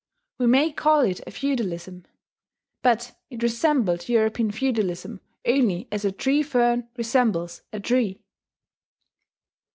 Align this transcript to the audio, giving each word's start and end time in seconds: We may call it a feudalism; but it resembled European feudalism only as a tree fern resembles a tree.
We 0.39 0.47
may 0.47 0.71
call 0.71 1.01
it 1.01 1.21
a 1.27 1.29
feudalism; 1.29 2.05
but 2.81 3.15
it 3.29 3.43
resembled 3.43 4.09
European 4.09 4.49
feudalism 4.49 5.21
only 5.45 5.87
as 5.91 6.03
a 6.03 6.11
tree 6.11 6.41
fern 6.41 6.89
resembles 6.97 7.61
a 7.71 7.79
tree. 7.79 8.19